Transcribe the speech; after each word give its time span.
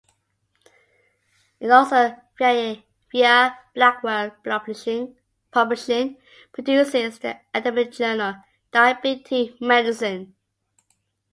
It 1.59 1.69
also, 1.69 2.15
via 2.39 3.57
Blackwell 3.75 4.31
Publishing, 4.43 5.15
produces 6.51 7.19
the 7.19 7.37
academic 7.53 7.91
journal, 7.91 8.43
"Diabetic 8.73 9.61
Medicine". 9.61 10.33